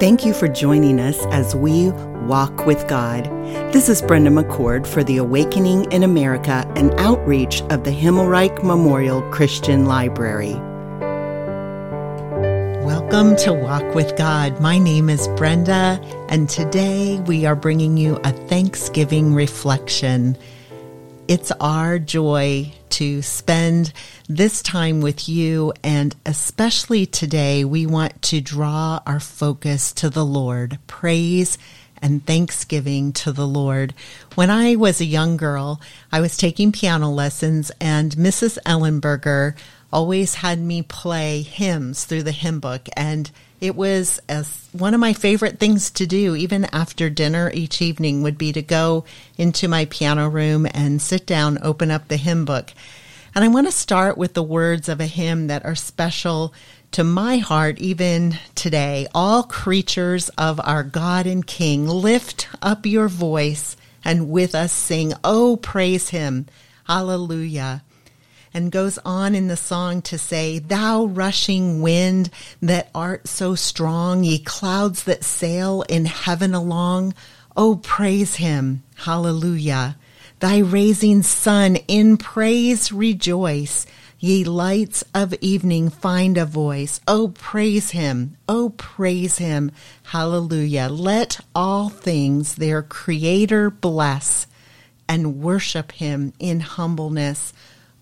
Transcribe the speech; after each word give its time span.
Thank 0.00 0.24
you 0.24 0.32
for 0.32 0.48
joining 0.48 0.98
us 0.98 1.18
as 1.26 1.54
we 1.54 1.90
walk 2.24 2.64
with 2.64 2.88
God. 2.88 3.26
This 3.70 3.90
is 3.90 4.00
Brenda 4.00 4.30
McCord 4.30 4.86
for 4.86 5.04
the 5.04 5.18
Awakening 5.18 5.92
in 5.92 6.02
America, 6.04 6.64
an 6.74 6.98
outreach 6.98 7.60
of 7.64 7.84
the 7.84 7.90
Himmelreich 7.90 8.64
Memorial 8.64 9.20
Christian 9.30 9.84
Library. 9.84 10.54
Welcome 12.82 13.36
to 13.44 13.52
Walk 13.52 13.94
with 13.94 14.16
God. 14.16 14.58
My 14.58 14.78
name 14.78 15.10
is 15.10 15.28
Brenda, 15.36 16.00
and 16.30 16.48
today 16.48 17.20
we 17.26 17.44
are 17.44 17.54
bringing 17.54 17.98
you 17.98 18.16
a 18.24 18.32
Thanksgiving 18.32 19.34
reflection. 19.34 20.34
It's 21.28 21.52
our 21.60 21.98
joy 21.98 22.72
to 22.90 23.22
spend 23.22 23.92
this 24.28 24.62
time 24.62 25.00
with 25.00 25.28
you. 25.28 25.72
And 25.82 26.14
especially 26.26 27.06
today, 27.06 27.64
we 27.64 27.86
want 27.86 28.20
to 28.22 28.40
draw 28.40 29.00
our 29.06 29.20
focus 29.20 29.92
to 29.94 30.10
the 30.10 30.24
Lord, 30.24 30.78
praise 30.86 31.58
and 32.02 32.24
thanksgiving 32.24 33.12
to 33.12 33.32
the 33.32 33.46
Lord. 33.46 33.94
When 34.34 34.50
I 34.50 34.76
was 34.76 35.00
a 35.00 35.04
young 35.04 35.36
girl, 35.36 35.80
I 36.10 36.20
was 36.20 36.36
taking 36.36 36.72
piano 36.72 37.10
lessons, 37.10 37.70
and 37.80 38.12
Mrs. 38.12 38.58
Ellenberger 38.64 39.54
always 39.92 40.36
had 40.36 40.60
me 40.60 40.82
play 40.82 41.42
hymns 41.42 42.04
through 42.04 42.22
the 42.22 42.32
hymn 42.32 42.60
book. 42.60 42.88
And 42.96 43.30
it 43.60 43.76
was 43.76 44.20
as 44.28 44.68
one 44.72 44.94
of 44.94 45.00
my 45.00 45.12
favorite 45.12 45.58
things 45.58 45.90
to 45.92 46.06
do, 46.06 46.34
even 46.34 46.64
after 46.66 47.10
dinner 47.10 47.50
each 47.52 47.82
evening, 47.82 48.22
would 48.22 48.38
be 48.38 48.52
to 48.52 48.62
go 48.62 49.04
into 49.36 49.68
my 49.68 49.84
piano 49.84 50.28
room 50.28 50.66
and 50.72 51.02
sit 51.02 51.26
down, 51.26 51.58
open 51.62 51.90
up 51.90 52.08
the 52.08 52.16
hymn 52.16 52.44
book. 52.44 52.72
And 53.34 53.44
I 53.44 53.48
want 53.48 53.66
to 53.66 53.72
start 53.72 54.16
with 54.16 54.34
the 54.34 54.42
words 54.42 54.88
of 54.88 55.00
a 55.00 55.06
hymn 55.06 55.48
that 55.48 55.64
are 55.64 55.74
special 55.74 56.54
to 56.92 57.04
my 57.04 57.38
heart 57.38 57.78
even 57.78 58.38
today. 58.54 59.06
All 59.14 59.42
creatures 59.42 60.30
of 60.30 60.60
our 60.64 60.82
God 60.82 61.26
and 61.26 61.46
King, 61.46 61.86
lift 61.86 62.48
up 62.62 62.86
your 62.86 63.08
voice 63.08 63.76
and 64.04 64.30
with 64.30 64.54
us 64.54 64.72
sing, 64.72 65.12
Oh, 65.22 65.56
praise 65.56 66.08
him. 66.08 66.46
Hallelujah 66.86 67.82
and 68.52 68.72
goes 68.72 68.98
on 69.04 69.34
in 69.34 69.48
the 69.48 69.56
song 69.56 70.02
to 70.02 70.18
say, 70.18 70.58
Thou 70.58 71.04
rushing 71.04 71.82
wind 71.82 72.30
that 72.60 72.90
art 72.94 73.28
so 73.28 73.54
strong, 73.54 74.24
ye 74.24 74.38
clouds 74.38 75.04
that 75.04 75.24
sail 75.24 75.82
in 75.88 76.04
heaven 76.06 76.54
along, 76.54 77.14
oh, 77.56 77.76
praise 77.76 78.36
him. 78.36 78.82
Hallelujah. 78.96 79.96
Thy 80.40 80.58
raising 80.58 81.22
sun 81.22 81.76
in 81.88 82.16
praise 82.16 82.90
rejoice. 82.90 83.86
Ye 84.18 84.44
lights 84.44 85.02
of 85.14 85.32
evening 85.40 85.88
find 85.88 86.36
a 86.36 86.44
voice. 86.44 87.00
Oh, 87.08 87.28
praise 87.28 87.90
him. 87.90 88.36
Oh, 88.48 88.70
praise 88.76 89.38
him. 89.38 89.72
Hallelujah. 90.04 90.88
Let 90.90 91.40
all 91.54 91.88
things 91.88 92.56
their 92.56 92.82
creator 92.82 93.70
bless 93.70 94.46
and 95.08 95.42
worship 95.42 95.92
him 95.92 96.34
in 96.38 96.60
humbleness. 96.60 97.52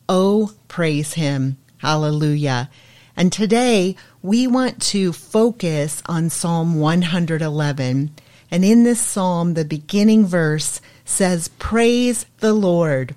Oh, 0.08 0.52
praise 0.68 1.14
him. 1.14 1.58
Hallelujah. 1.78 2.70
And 3.14 3.30
today 3.30 3.94
we 4.22 4.46
want 4.46 4.80
to 4.82 5.12
focus 5.12 6.02
on 6.06 6.30
Psalm 6.30 6.80
111. 6.80 8.10
And 8.50 8.64
in 8.64 8.84
this 8.84 9.00
psalm, 9.00 9.52
the 9.52 9.66
beginning 9.66 10.24
verse 10.24 10.80
says, 11.04 11.48
Praise 11.58 12.24
the 12.38 12.54
Lord. 12.54 13.16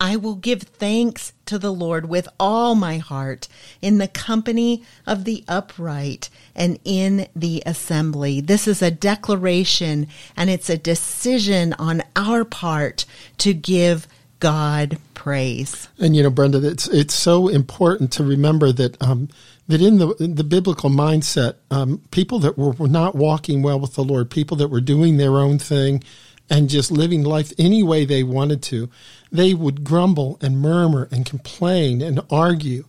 I 0.00 0.16
will 0.16 0.34
give 0.34 0.62
thanks 0.62 1.32
to 1.46 1.58
the 1.58 1.72
Lord 1.72 2.08
with 2.08 2.28
all 2.38 2.74
my 2.74 2.98
heart 2.98 3.48
in 3.80 3.98
the 3.98 4.08
company 4.08 4.82
of 5.06 5.24
the 5.24 5.44
upright 5.48 6.28
and 6.54 6.78
in 6.84 7.28
the 7.34 7.62
assembly. 7.64 8.40
This 8.40 8.68
is 8.68 8.82
a 8.82 8.90
declaration 8.90 10.08
and 10.36 10.50
it's 10.50 10.68
a 10.68 10.76
decision 10.76 11.72
on 11.74 12.02
our 12.14 12.44
part 12.44 13.06
to 13.38 13.54
give 13.54 14.06
God 14.40 14.98
praise. 15.14 15.88
And 15.98 16.14
you 16.14 16.22
know, 16.22 16.30
Brenda, 16.30 16.66
it's 16.66 16.88
it's 16.88 17.14
so 17.14 17.48
important 17.48 18.12
to 18.12 18.24
remember 18.24 18.72
that 18.72 19.00
um, 19.02 19.28
that 19.68 19.80
in 19.80 19.98
the 19.98 20.10
in 20.14 20.36
the 20.36 20.44
biblical 20.44 20.90
mindset, 20.90 21.54
um, 21.70 22.02
people 22.10 22.38
that 22.40 22.56
were, 22.56 22.72
were 22.72 22.88
not 22.88 23.14
walking 23.14 23.62
well 23.62 23.80
with 23.80 23.94
the 23.94 24.04
Lord, 24.04 24.30
people 24.30 24.56
that 24.58 24.68
were 24.68 24.80
doing 24.80 25.16
their 25.16 25.38
own 25.38 25.58
thing 25.58 26.02
and 26.48 26.68
just 26.68 26.90
living 26.90 27.24
life 27.24 27.52
any 27.58 27.82
way 27.82 28.04
they 28.04 28.22
wanted 28.22 28.62
to, 28.62 28.88
they 29.32 29.52
would 29.52 29.82
grumble 29.82 30.38
and 30.40 30.60
murmur 30.60 31.08
and 31.10 31.26
complain 31.26 32.00
and 32.00 32.20
argue. 32.30 32.84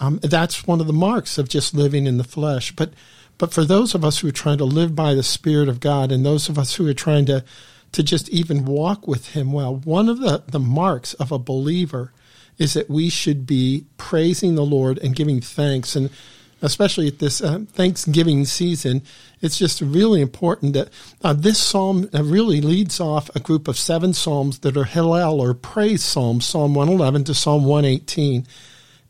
Um, 0.00 0.18
that's 0.22 0.66
one 0.66 0.80
of 0.80 0.86
the 0.86 0.92
marks 0.92 1.38
of 1.38 1.48
just 1.48 1.72
living 1.72 2.06
in 2.06 2.18
the 2.18 2.24
flesh. 2.24 2.72
But 2.72 2.90
but 3.38 3.52
for 3.52 3.64
those 3.64 3.94
of 3.94 4.04
us 4.04 4.18
who 4.18 4.28
are 4.28 4.32
trying 4.32 4.58
to 4.58 4.64
live 4.64 4.94
by 4.94 5.14
the 5.14 5.22
Spirit 5.22 5.68
of 5.68 5.80
God, 5.80 6.10
and 6.10 6.24
those 6.24 6.48
of 6.48 6.58
us 6.58 6.74
who 6.74 6.88
are 6.88 6.94
trying 6.94 7.26
to 7.26 7.44
to 7.96 8.02
just 8.02 8.28
even 8.28 8.66
walk 8.66 9.08
with 9.08 9.30
him 9.30 9.52
well. 9.52 9.74
One 9.74 10.10
of 10.10 10.20
the, 10.20 10.44
the 10.46 10.60
marks 10.60 11.14
of 11.14 11.32
a 11.32 11.38
believer 11.38 12.12
is 12.58 12.74
that 12.74 12.90
we 12.90 13.08
should 13.08 13.46
be 13.46 13.86
praising 13.96 14.54
the 14.54 14.66
Lord 14.66 14.98
and 14.98 15.16
giving 15.16 15.40
thanks. 15.40 15.96
And 15.96 16.10
especially 16.60 17.08
at 17.08 17.20
this 17.20 17.40
uh, 17.40 17.60
Thanksgiving 17.72 18.44
season, 18.44 19.00
it's 19.40 19.56
just 19.56 19.80
really 19.80 20.20
important 20.20 20.74
that 20.74 20.90
uh, 21.24 21.32
this 21.32 21.58
psalm 21.58 22.10
uh, 22.12 22.22
really 22.22 22.60
leads 22.60 23.00
off 23.00 23.34
a 23.34 23.40
group 23.40 23.66
of 23.66 23.78
seven 23.78 24.12
psalms 24.12 24.58
that 24.58 24.76
are 24.76 24.84
Hallel 24.84 25.38
or 25.38 25.54
praise 25.54 26.04
psalms, 26.04 26.44
Psalm 26.44 26.74
111 26.74 27.24
to 27.24 27.34
Psalm 27.34 27.64
118. 27.64 28.46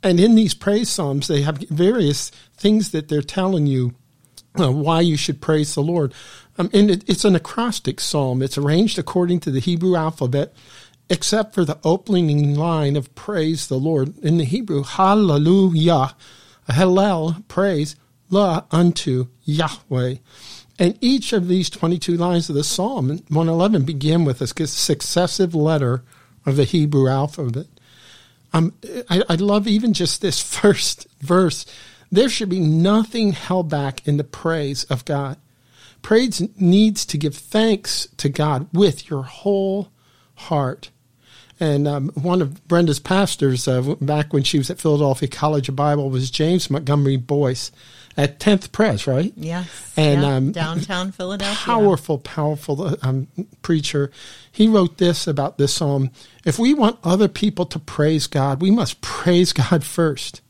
And 0.04 0.20
in 0.20 0.36
these 0.36 0.54
praise 0.54 0.88
psalms, 0.88 1.26
they 1.26 1.42
have 1.42 1.58
various 1.70 2.30
things 2.56 2.92
that 2.92 3.08
they're 3.08 3.20
telling 3.20 3.66
you 3.66 3.96
uh, 4.58 4.72
why 4.72 5.00
you 5.00 5.16
should 5.16 5.40
praise 5.40 5.74
the 5.74 5.82
Lord. 5.82 6.12
Um, 6.58 6.70
and 6.72 6.90
it, 6.90 7.08
it's 7.08 7.24
an 7.24 7.36
acrostic 7.36 8.00
psalm. 8.00 8.42
It's 8.42 8.58
arranged 8.58 8.98
according 8.98 9.40
to 9.40 9.50
the 9.50 9.60
Hebrew 9.60 9.96
alphabet, 9.96 10.54
except 11.08 11.54
for 11.54 11.64
the 11.64 11.78
opening 11.84 12.54
line 12.54 12.96
of 12.96 13.14
praise 13.14 13.68
the 13.68 13.78
Lord. 13.78 14.18
In 14.18 14.38
the 14.38 14.44
Hebrew, 14.44 14.82
hallelujah, 14.82 16.14
hallel, 16.68 17.46
praise, 17.48 17.96
la 18.30 18.64
unto 18.70 19.28
Yahweh. 19.44 20.16
And 20.78 20.98
each 21.00 21.32
of 21.32 21.48
these 21.48 21.70
22 21.70 22.16
lines 22.16 22.48
of 22.48 22.54
the 22.54 22.64
psalm, 22.64 23.08
111, 23.08 23.84
begin 23.84 24.24
with 24.24 24.42
a 24.42 24.46
successive 24.46 25.54
letter 25.54 26.02
of 26.44 26.56
the 26.56 26.64
Hebrew 26.64 27.08
alphabet. 27.08 27.66
Um, 28.52 28.74
I, 29.08 29.22
I 29.28 29.34
love 29.36 29.66
even 29.66 29.92
just 29.92 30.20
this 30.20 30.40
first 30.60 31.06
verse. 31.20 31.66
There 32.10 32.28
should 32.28 32.48
be 32.48 32.60
nothing 32.60 33.32
held 33.32 33.68
back 33.68 34.06
in 34.06 34.16
the 34.16 34.24
praise 34.24 34.84
of 34.84 35.04
God. 35.04 35.38
Praise 36.02 36.40
needs 36.60 37.04
to 37.06 37.18
give 37.18 37.34
thanks 37.34 38.08
to 38.18 38.28
God 38.28 38.68
with 38.72 39.10
your 39.10 39.22
whole 39.22 39.90
heart. 40.34 40.90
And 41.58 41.88
um, 41.88 42.10
one 42.10 42.42
of 42.42 42.68
Brenda's 42.68 43.00
pastors, 43.00 43.66
uh, 43.66 43.80
back 44.00 44.32
when 44.32 44.42
she 44.42 44.58
was 44.58 44.70
at 44.70 44.78
Philadelphia 44.78 45.28
College 45.28 45.68
of 45.68 45.76
Bible, 45.76 46.10
was 46.10 46.30
James 46.30 46.70
Montgomery 46.70 47.16
Boice 47.16 47.72
at 48.16 48.38
10th 48.38 48.72
Press, 48.72 49.06
right? 49.06 49.32
Yes. 49.36 49.92
And 49.96 50.22
yeah. 50.22 50.34
um, 50.34 50.52
downtown 50.52 51.12
Philadelphia. 51.12 51.56
Powerful, 51.56 52.18
powerful 52.18 52.96
um, 53.02 53.28
preacher. 53.62 54.10
He 54.52 54.68
wrote 54.68 54.98
this 54.98 55.26
about 55.26 55.56
this 55.58 55.74
psalm 55.74 56.10
If 56.44 56.58
we 56.58 56.74
want 56.74 56.98
other 57.02 57.28
people 57.28 57.66
to 57.66 57.78
praise 57.78 58.26
God, 58.26 58.60
we 58.60 58.70
must 58.70 59.00
praise 59.00 59.52
God 59.52 59.82
first. 59.82 60.42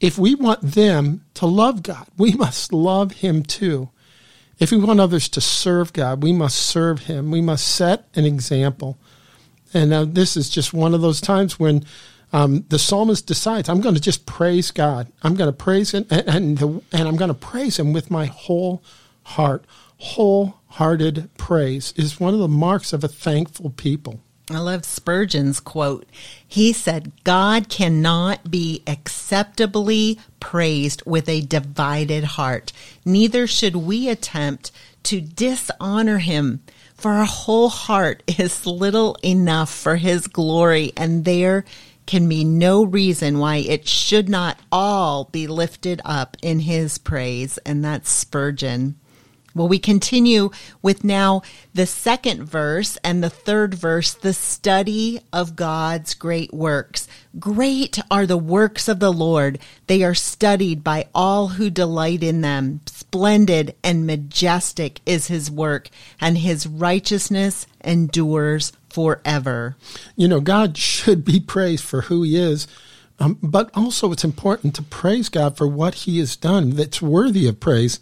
If 0.00 0.18
we 0.18 0.34
want 0.34 0.60
them 0.62 1.24
to 1.34 1.46
love 1.46 1.82
God, 1.82 2.06
we 2.16 2.32
must 2.32 2.72
love 2.72 3.12
Him 3.12 3.42
too. 3.42 3.90
If 4.58 4.72
we 4.72 4.78
want 4.78 5.00
others 5.00 5.28
to 5.30 5.40
serve 5.40 5.92
God, 5.92 6.22
we 6.22 6.32
must 6.32 6.56
serve 6.56 7.06
Him. 7.06 7.30
We 7.30 7.40
must 7.40 7.66
set 7.66 8.08
an 8.14 8.24
example. 8.24 8.98
And 9.74 9.92
uh, 9.92 10.04
this 10.04 10.36
is 10.36 10.48
just 10.48 10.72
one 10.72 10.94
of 10.94 11.00
those 11.00 11.20
times 11.20 11.58
when 11.58 11.84
um, 12.32 12.64
the 12.68 12.78
psalmist 12.78 13.26
decides, 13.26 13.68
I'm 13.68 13.80
going 13.80 13.94
to 13.94 14.00
just 14.00 14.26
praise 14.26 14.70
God. 14.70 15.10
I'm 15.22 15.34
going 15.34 15.48
to 15.50 15.56
praise 15.56 15.92
Him, 15.92 16.06
and, 16.10 16.28
and, 16.28 16.58
the, 16.58 16.68
and 16.92 17.08
I'm 17.08 17.16
going 17.16 17.28
to 17.28 17.34
praise 17.34 17.78
Him 17.78 17.92
with 17.92 18.10
my 18.10 18.26
whole 18.26 18.82
heart. 19.22 19.64
Wholehearted 19.98 21.30
praise 21.36 21.92
is 21.96 22.20
one 22.20 22.34
of 22.34 22.40
the 22.40 22.48
marks 22.48 22.92
of 22.92 23.02
a 23.02 23.08
thankful 23.08 23.70
people. 23.70 24.20
I 24.50 24.58
love 24.58 24.84
Spurgeon's 24.84 25.60
quote. 25.60 26.06
He 26.46 26.72
said, 26.72 27.12
God 27.24 27.68
cannot 27.68 28.50
be 28.50 28.82
acceptably 28.86 30.18
praised 30.40 31.02
with 31.04 31.28
a 31.28 31.42
divided 31.42 32.24
heart. 32.24 32.72
Neither 33.04 33.46
should 33.46 33.76
we 33.76 34.08
attempt 34.08 34.70
to 35.04 35.20
dishonor 35.20 36.18
him, 36.18 36.62
for 36.94 37.12
our 37.12 37.26
whole 37.26 37.68
heart 37.68 38.22
is 38.26 38.66
little 38.66 39.16
enough 39.22 39.72
for 39.72 39.96
his 39.96 40.26
glory, 40.26 40.92
and 40.96 41.24
there 41.24 41.64
can 42.06 42.28
be 42.28 42.42
no 42.42 42.82
reason 42.82 43.38
why 43.38 43.56
it 43.56 43.86
should 43.86 44.28
not 44.28 44.58
all 44.72 45.24
be 45.24 45.46
lifted 45.46 46.00
up 46.04 46.36
in 46.42 46.60
his 46.60 46.96
praise. 46.96 47.58
And 47.58 47.84
that's 47.84 48.10
Spurgeon. 48.10 48.96
Well, 49.54 49.68
we 49.68 49.78
continue 49.78 50.50
with 50.82 51.04
now 51.04 51.42
the 51.74 51.86
second 51.86 52.44
verse 52.44 52.98
and 53.02 53.22
the 53.22 53.30
third 53.30 53.74
verse, 53.74 54.14
the 54.14 54.32
study 54.32 55.20
of 55.32 55.56
God's 55.56 56.14
great 56.14 56.52
works. 56.52 57.08
Great 57.38 57.98
are 58.10 58.26
the 58.26 58.36
works 58.36 58.88
of 58.88 59.00
the 59.00 59.12
Lord. 59.12 59.58
They 59.86 60.02
are 60.02 60.14
studied 60.14 60.84
by 60.84 61.08
all 61.14 61.48
who 61.48 61.70
delight 61.70 62.22
in 62.22 62.40
them. 62.40 62.80
Splendid 62.86 63.74
and 63.82 64.06
majestic 64.06 65.00
is 65.06 65.28
his 65.28 65.50
work, 65.50 65.88
and 66.20 66.38
his 66.38 66.66
righteousness 66.66 67.66
endures 67.82 68.72
forever. 68.90 69.76
You 70.14 70.28
know, 70.28 70.40
God 70.40 70.76
should 70.76 71.24
be 71.24 71.40
praised 71.40 71.84
for 71.84 72.02
who 72.02 72.22
he 72.22 72.36
is. 72.36 72.68
Um, 73.20 73.38
but 73.42 73.70
also, 73.74 74.12
it's 74.12 74.24
important 74.24 74.74
to 74.76 74.82
praise 74.82 75.28
God 75.28 75.56
for 75.56 75.66
what 75.66 75.94
He 75.94 76.20
has 76.20 76.36
done 76.36 76.70
that's 76.70 77.02
worthy 77.02 77.48
of 77.48 77.58
praise. 77.58 77.98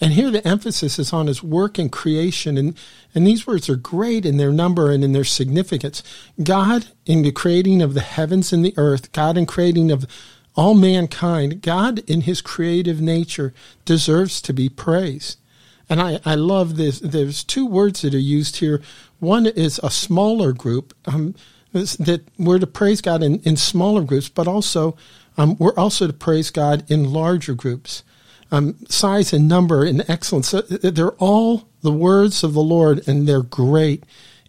And 0.00 0.12
here 0.12 0.30
the 0.30 0.46
emphasis 0.46 0.98
is 0.98 1.12
on 1.12 1.26
his 1.26 1.42
work 1.42 1.78
and 1.78 1.90
creation. 1.90 2.58
And, 2.58 2.76
and 3.14 3.26
these 3.26 3.46
words 3.46 3.68
are 3.68 3.76
great 3.76 4.26
in 4.26 4.36
their 4.36 4.52
number 4.52 4.90
and 4.90 5.02
in 5.02 5.12
their 5.12 5.24
significance. 5.24 6.02
God 6.42 6.88
in 7.06 7.22
the 7.22 7.32
creating 7.32 7.80
of 7.80 7.94
the 7.94 8.02
heavens 8.02 8.52
and 8.52 8.64
the 8.64 8.74
earth, 8.76 9.12
God 9.12 9.38
in 9.38 9.46
creating 9.46 9.90
of 9.90 10.06
all 10.54 10.74
mankind, 10.74 11.62
God 11.62 11.98
in 12.10 12.22
his 12.22 12.40
creative 12.40 13.00
nature 13.00 13.54
deserves 13.84 14.40
to 14.42 14.52
be 14.52 14.68
praised. 14.68 15.38
And 15.88 16.00
I, 16.00 16.18
I 16.24 16.34
love 16.34 16.76
this. 16.76 16.98
There's 17.00 17.44
two 17.44 17.66
words 17.66 18.02
that 18.02 18.14
are 18.14 18.18
used 18.18 18.56
here. 18.56 18.82
One 19.18 19.46
is 19.46 19.78
a 19.82 19.90
smaller 19.90 20.52
group, 20.52 20.94
um, 21.06 21.34
that 21.72 22.22
we're 22.38 22.58
to 22.58 22.66
praise 22.66 23.00
God 23.00 23.22
in, 23.22 23.40
in 23.40 23.56
smaller 23.56 24.02
groups, 24.02 24.28
but 24.28 24.48
also 24.48 24.96
um, 25.36 25.56
we're 25.58 25.76
also 25.76 26.06
to 26.06 26.12
praise 26.12 26.50
God 26.50 26.90
in 26.90 27.12
larger 27.12 27.54
groups 27.54 28.02
um, 28.50 28.76
size 28.88 29.32
and 29.32 29.48
number 29.48 29.84
and 29.84 30.08
excellence. 30.08 30.50
They're 30.50 31.12
all 31.12 31.68
the 31.82 31.92
words 31.92 32.44
of 32.44 32.54
the 32.54 32.62
Lord, 32.62 33.06
and 33.08 33.28
they're 33.28 33.42
great. 33.42 34.04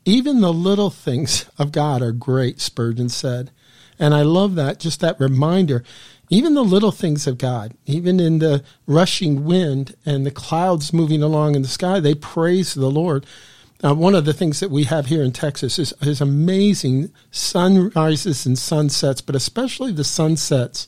Even 0.06 0.42
the 0.42 0.54
little 0.54 0.90
things 0.90 1.46
of 1.58 1.72
God 1.72 2.02
are 2.02 2.12
great, 2.12 2.60
Spurgeon 2.62 3.10
said. 3.10 3.52
And 4.00 4.14
I 4.14 4.22
love 4.22 4.56
that, 4.56 4.80
just 4.80 5.00
that 5.02 5.20
reminder. 5.20 5.84
Even 6.30 6.54
the 6.54 6.64
little 6.64 6.92
things 6.92 7.26
of 7.26 7.38
God, 7.38 7.74
even 7.86 8.20
in 8.20 8.40
the 8.40 8.64
rushing 8.86 9.46
wind 9.46 9.96
and 10.06 10.26
the 10.26 10.32
clouds 10.32 10.94
moving 10.94 11.24
along 11.24 11.56
in 11.56 11.62
the 11.62 11.68
sky, 11.68 12.00
they 12.00 12.14
praise 12.14 12.74
the 12.74 12.92
Lord. 12.92 13.26
Uh, 13.84 13.94
one 13.94 14.16
of 14.16 14.26
the 14.26 14.34
things 14.34 14.60
that 14.60 14.72
we 14.72 14.86
have 14.86 15.06
here 15.06 15.24
in 15.24 15.32
Texas 15.32 15.80
is, 15.80 15.94
is 16.02 16.20
amazing 16.20 17.12
sunrises 17.32 18.46
and 18.46 18.58
sunsets, 18.58 19.22
but 19.22 19.36
especially 19.36 19.92
the 19.92 20.04
sunsets 20.04 20.88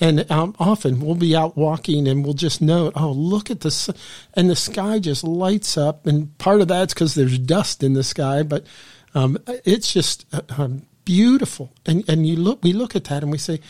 and 0.00 0.30
um, 0.30 0.54
often 0.58 1.00
we'll 1.00 1.14
be 1.14 1.36
out 1.36 1.56
walking 1.56 2.08
and 2.08 2.24
we'll 2.24 2.34
just 2.34 2.62
note, 2.62 2.94
oh, 2.96 3.12
look 3.12 3.50
at 3.50 3.60
the 3.60 3.94
and 4.34 4.48
the 4.48 4.56
sky 4.56 4.98
just 4.98 5.22
lights 5.22 5.76
up. 5.76 6.06
And 6.06 6.36
part 6.38 6.62
of 6.62 6.68
that's 6.68 6.94
because 6.94 7.14
there's 7.14 7.38
dust 7.38 7.82
in 7.82 7.92
the 7.92 8.02
sky, 8.02 8.42
but 8.42 8.66
um, 9.14 9.38
it's 9.46 9.92
just 9.92 10.24
uh, 10.32 10.40
um, 10.56 10.86
beautiful. 11.04 11.72
And 11.84 12.08
and 12.08 12.26
you 12.26 12.36
look, 12.36 12.62
we 12.62 12.72
look 12.72 12.96
at 12.96 13.04
that 13.04 13.22
and 13.22 13.30
we 13.30 13.38
say, 13.38 13.60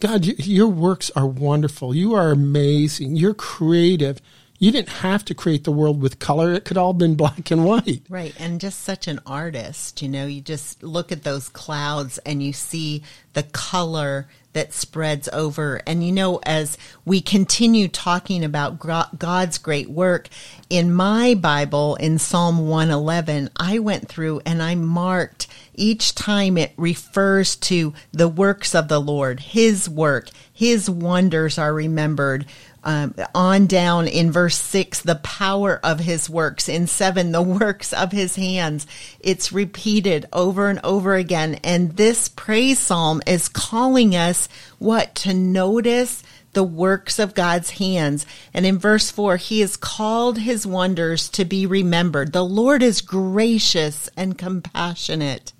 God, 0.00 0.24
you, 0.24 0.34
your 0.38 0.68
works 0.68 1.10
are 1.14 1.26
wonderful. 1.26 1.94
You 1.94 2.14
are 2.14 2.30
amazing. 2.30 3.16
You're 3.16 3.34
creative 3.34 4.20
you 4.58 4.72
didn't 4.72 4.88
have 4.88 5.24
to 5.26 5.34
create 5.34 5.64
the 5.64 5.72
world 5.72 6.00
with 6.00 6.18
color. 6.18 6.52
It 6.52 6.64
could 6.64 6.76
all 6.76 6.92
been 6.92 7.14
black 7.14 7.50
and 7.50 7.64
white. 7.64 8.02
Right. 8.08 8.34
And 8.38 8.60
just 8.60 8.80
such 8.80 9.06
an 9.06 9.20
artist, 9.26 10.02
you 10.02 10.08
know, 10.08 10.26
you 10.26 10.40
just 10.40 10.82
look 10.82 11.12
at 11.12 11.24
those 11.24 11.48
clouds 11.48 12.18
and 12.18 12.42
you 12.42 12.52
see 12.52 13.02
the 13.34 13.42
color 13.42 14.28
that 14.54 14.72
spreads 14.72 15.28
over. 15.34 15.82
And 15.86 16.02
you 16.02 16.10
know, 16.10 16.40
as 16.44 16.78
we 17.04 17.20
continue 17.20 17.88
talking 17.88 18.42
about 18.42 18.78
God's 19.18 19.58
great 19.58 19.90
work, 19.90 20.30
in 20.70 20.94
my 20.94 21.34
Bible, 21.34 21.96
in 21.96 22.18
Psalm 22.18 22.66
111, 22.66 23.50
I 23.54 23.78
went 23.80 24.08
through 24.08 24.40
and 24.46 24.62
I 24.62 24.74
marked 24.74 25.46
each 25.74 26.14
time 26.14 26.56
it 26.56 26.72
refers 26.78 27.54
to 27.56 27.92
the 28.12 28.28
works 28.28 28.74
of 28.74 28.88
the 28.88 28.98
Lord, 28.98 29.40
His 29.40 29.90
work, 29.90 30.30
His 30.50 30.88
wonders 30.88 31.58
are 31.58 31.74
remembered 31.74 32.46
um, 32.86 33.16
on 33.34 33.66
down 33.66 34.06
in 34.06 34.30
verse 34.30 34.56
six, 34.56 35.02
the 35.02 35.16
power 35.16 35.80
of 35.82 35.98
his 35.98 36.30
works. 36.30 36.68
In 36.68 36.86
seven, 36.86 37.32
the 37.32 37.42
works 37.42 37.92
of 37.92 38.12
his 38.12 38.36
hands. 38.36 38.86
It's 39.18 39.52
repeated 39.52 40.26
over 40.32 40.70
and 40.70 40.78
over 40.84 41.16
again. 41.16 41.56
And 41.64 41.96
this 41.96 42.28
praise 42.28 42.78
psalm 42.78 43.22
is 43.26 43.48
calling 43.48 44.14
us 44.14 44.48
what? 44.78 45.16
To 45.16 45.34
notice 45.34 46.22
the 46.52 46.62
works 46.62 47.18
of 47.18 47.34
God's 47.34 47.70
hands. 47.70 48.24
And 48.54 48.64
in 48.64 48.78
verse 48.78 49.10
4, 49.10 49.36
he 49.36 49.60
has 49.60 49.76
called 49.76 50.38
his 50.38 50.64
wonders 50.64 51.28
to 51.30 51.44
be 51.44 51.66
remembered. 51.66 52.32
The 52.32 52.44
Lord 52.44 52.84
is 52.84 53.00
gracious 53.00 54.08
and 54.16 54.38
compassionate. 54.38 55.52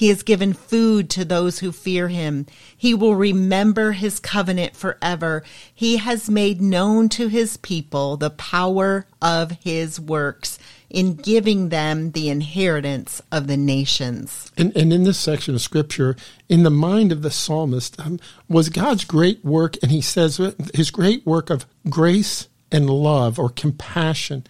He 0.00 0.08
has 0.08 0.22
given 0.22 0.54
food 0.54 1.10
to 1.10 1.26
those 1.26 1.58
who 1.58 1.72
fear 1.72 2.08
him. 2.08 2.46
He 2.74 2.94
will 2.94 3.16
remember 3.16 3.92
his 3.92 4.18
covenant 4.18 4.74
forever. 4.74 5.42
He 5.74 5.98
has 5.98 6.30
made 6.30 6.62
known 6.62 7.10
to 7.10 7.28
his 7.28 7.58
people 7.58 8.16
the 8.16 8.30
power 8.30 9.04
of 9.20 9.50
his 9.62 10.00
works 10.00 10.58
in 10.88 11.16
giving 11.16 11.68
them 11.68 12.12
the 12.12 12.30
inheritance 12.30 13.20
of 13.30 13.46
the 13.46 13.58
nations. 13.58 14.50
And, 14.56 14.74
and 14.74 14.90
in 14.90 15.04
this 15.04 15.18
section 15.18 15.54
of 15.54 15.60
scripture, 15.60 16.16
in 16.48 16.62
the 16.62 16.70
mind 16.70 17.12
of 17.12 17.20
the 17.20 17.30
psalmist, 17.30 18.00
um, 18.00 18.18
was 18.48 18.70
God's 18.70 19.04
great 19.04 19.44
work, 19.44 19.76
and 19.82 19.92
he 19.92 20.00
says 20.00 20.40
his 20.72 20.90
great 20.90 21.26
work 21.26 21.50
of 21.50 21.66
grace 21.90 22.48
and 22.72 22.88
love 22.88 23.38
or 23.38 23.50
compassion. 23.50 24.46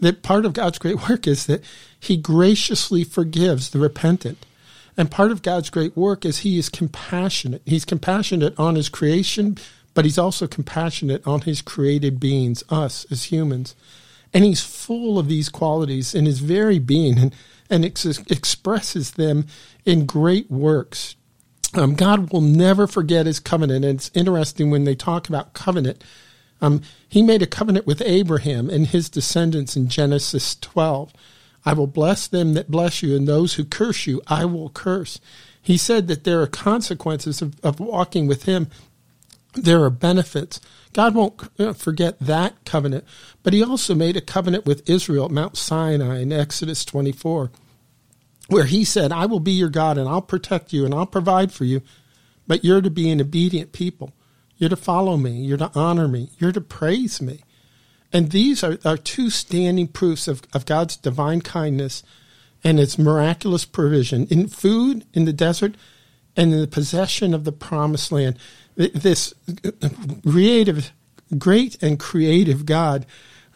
That 0.00 0.22
part 0.22 0.46
of 0.46 0.54
God's 0.54 0.78
great 0.78 1.06
work 1.06 1.26
is 1.26 1.44
that 1.44 1.62
he 2.00 2.16
graciously 2.16 3.04
forgives 3.04 3.68
the 3.68 3.78
repentant. 3.78 4.45
And 4.96 5.10
part 5.10 5.30
of 5.30 5.42
God's 5.42 5.70
great 5.70 5.96
work 5.96 6.24
is 6.24 6.38
He 6.38 6.58
is 6.58 6.68
compassionate. 6.68 7.62
He's 7.66 7.84
compassionate 7.84 8.58
on 8.58 8.74
His 8.74 8.88
creation, 8.88 9.58
but 9.94 10.04
He's 10.04 10.18
also 10.18 10.46
compassionate 10.46 11.26
on 11.26 11.42
His 11.42 11.62
created 11.62 12.18
beings, 12.18 12.64
us 12.70 13.06
as 13.10 13.24
humans. 13.24 13.74
And 14.32 14.44
He's 14.44 14.62
full 14.62 15.18
of 15.18 15.28
these 15.28 15.48
qualities 15.48 16.14
in 16.14 16.26
His 16.26 16.40
very 16.40 16.78
being 16.78 17.18
and, 17.18 17.34
and 17.68 17.84
ex- 17.84 18.04
expresses 18.06 19.12
them 19.12 19.46
in 19.84 20.06
great 20.06 20.50
works. 20.50 21.16
Um, 21.74 21.94
God 21.94 22.32
will 22.32 22.40
never 22.40 22.86
forget 22.86 23.26
His 23.26 23.40
covenant. 23.40 23.84
And 23.84 23.96
it's 23.96 24.10
interesting 24.14 24.70
when 24.70 24.84
they 24.84 24.94
talk 24.94 25.28
about 25.28 25.52
covenant. 25.52 26.02
Um, 26.60 26.82
he 27.08 27.22
made 27.22 27.42
a 27.42 27.46
covenant 27.46 27.86
with 27.86 28.02
Abraham 28.02 28.70
and 28.70 28.86
his 28.86 29.08
descendants 29.08 29.76
in 29.76 29.88
Genesis 29.88 30.56
12. 30.56 31.12
I 31.66 31.72
will 31.72 31.88
bless 31.88 32.28
them 32.28 32.54
that 32.54 32.70
bless 32.70 33.02
you, 33.02 33.16
and 33.16 33.26
those 33.26 33.54
who 33.54 33.64
curse 33.64 34.06
you, 34.06 34.22
I 34.28 34.44
will 34.44 34.70
curse. 34.70 35.20
He 35.60 35.76
said 35.76 36.06
that 36.06 36.22
there 36.22 36.40
are 36.40 36.46
consequences 36.46 37.42
of, 37.42 37.58
of 37.64 37.80
walking 37.80 38.28
with 38.28 38.44
him. 38.44 38.68
There 39.54 39.82
are 39.82 39.90
benefits. 39.90 40.60
God 40.92 41.16
won't 41.16 41.76
forget 41.76 42.20
that 42.20 42.64
covenant, 42.64 43.04
but 43.42 43.52
he 43.52 43.64
also 43.64 43.96
made 43.96 44.16
a 44.16 44.20
covenant 44.20 44.64
with 44.64 44.88
Israel 44.88 45.24
at 45.24 45.32
Mount 45.32 45.56
Sinai 45.56 46.20
in 46.20 46.32
Exodus 46.32 46.84
24, 46.84 47.50
where 48.46 48.64
he 48.64 48.84
said, 48.84 49.10
I 49.10 49.26
will 49.26 49.40
be 49.40 49.52
your 49.52 49.68
God 49.68 49.98
and 49.98 50.08
I'll 50.08 50.22
protect 50.22 50.72
you 50.72 50.84
and 50.84 50.94
I'll 50.94 51.04
provide 51.04 51.50
for 51.50 51.64
you, 51.64 51.82
but 52.46 52.64
you're 52.64 52.80
to 52.80 52.90
be 52.90 53.10
an 53.10 53.20
obedient 53.20 53.72
people. 53.72 54.12
You're 54.56 54.70
to 54.70 54.76
follow 54.76 55.16
me. 55.16 55.32
You're 55.32 55.58
to 55.58 55.72
honor 55.74 56.06
me. 56.06 56.30
You're 56.38 56.52
to 56.52 56.60
praise 56.60 57.20
me. 57.20 57.40
And 58.16 58.30
these 58.30 58.64
are, 58.64 58.78
are 58.82 58.96
two 58.96 59.28
standing 59.28 59.88
proofs 59.88 60.26
of, 60.26 60.40
of 60.54 60.64
God's 60.64 60.96
divine 60.96 61.42
kindness 61.42 62.02
and 62.64 62.80
its 62.80 62.98
miraculous 62.98 63.66
provision 63.66 64.26
in 64.28 64.48
food 64.48 65.04
in 65.12 65.26
the 65.26 65.34
desert 65.34 65.74
and 66.34 66.50
in 66.54 66.60
the 66.62 66.66
possession 66.66 67.34
of 67.34 67.44
the 67.44 67.52
promised 67.52 68.10
land. 68.10 68.38
This 68.74 69.34
uh, 69.66 69.70
uh, 69.82 69.88
creative, 70.22 70.92
great 71.36 71.82
and 71.82 72.00
creative 72.00 72.64
God. 72.64 73.04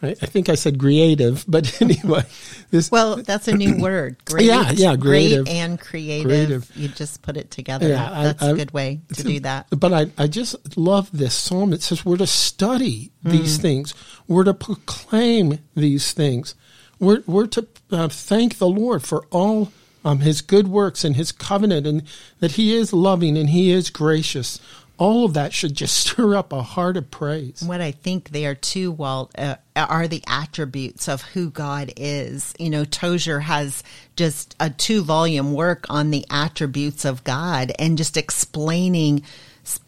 I, 0.03 0.13
think 0.13 0.49
I 0.49 0.55
said 0.55 0.79
creative, 0.79 1.45
but 1.47 1.81
anyway, 1.81 2.23
this. 2.69 2.89
Well, 2.89 3.17
that's 3.17 3.47
a 3.47 3.55
new 3.55 3.77
word. 3.77 4.17
Great, 4.25 4.45
yeah, 4.45 4.71
yeah, 4.71 4.95
creative, 4.95 5.45
great 5.45 5.55
and 5.55 5.79
creative. 5.79 6.27
creative. 6.27 6.71
You 6.75 6.87
just 6.87 7.21
put 7.21 7.37
it 7.37 7.51
together. 7.51 7.87
Yeah, 7.89 8.09
that's 8.23 8.43
I, 8.43 8.49
a 8.51 8.53
good 8.55 8.71
way 8.71 9.01
to 9.13 9.23
do 9.23 9.39
that. 9.41 9.67
But 9.69 9.93
I, 9.93 10.07
I 10.17 10.27
just 10.27 10.77
love 10.77 11.09
this 11.11 11.35
psalm. 11.35 11.73
It 11.73 11.81
says 11.81 12.05
we're 12.05 12.17
to 12.17 12.27
study 12.27 13.11
these 13.23 13.57
mm. 13.57 13.61
things. 13.61 13.93
We're 14.27 14.45
to 14.45 14.53
proclaim 14.53 15.59
these 15.75 16.13
things. 16.13 16.55
We're, 16.99 17.23
we're 17.25 17.47
to 17.47 17.67
uh, 17.91 18.09
thank 18.09 18.57
the 18.57 18.67
Lord 18.67 19.03
for 19.03 19.25
all 19.31 19.71
um, 20.05 20.19
his 20.19 20.41
good 20.41 20.67
works 20.67 21.03
and 21.03 21.15
his 21.15 21.31
covenant 21.31 21.87
and 21.87 22.03
that 22.39 22.53
he 22.53 22.75
is 22.75 22.93
loving 22.93 23.37
and 23.37 23.49
he 23.49 23.71
is 23.71 23.89
gracious. 23.89 24.59
All 25.01 25.25
of 25.25 25.33
that 25.33 25.51
should 25.51 25.73
just 25.73 25.97
stir 26.11 26.35
up 26.35 26.53
a 26.53 26.61
heart 26.61 26.95
of 26.95 27.09
praise. 27.09 27.63
What 27.63 27.81
I 27.81 27.89
think 27.89 28.29
they 28.29 28.45
are 28.45 28.53
too, 28.53 28.91
Walt, 28.91 29.31
uh, 29.35 29.55
are 29.75 30.07
the 30.07 30.23
attributes 30.27 31.09
of 31.09 31.23
who 31.23 31.49
God 31.49 31.91
is. 31.97 32.53
You 32.59 32.69
know, 32.69 32.85
Tozer 32.85 33.39
has 33.39 33.83
just 34.15 34.55
a 34.59 34.69
two 34.69 35.01
volume 35.01 35.53
work 35.53 35.87
on 35.89 36.11
the 36.11 36.23
attributes 36.29 37.03
of 37.03 37.23
God 37.23 37.71
and 37.79 37.97
just 37.97 38.15
explaining 38.15 39.23